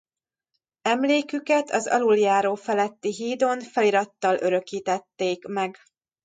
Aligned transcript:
Emléküket 0.81 1.69
az 1.69 1.87
aluljáró 1.87 2.55
feletti 2.55 3.13
hídon 3.13 3.59
felirattal 3.61 4.35
örökítették 4.39 5.45
meg. 5.47 5.77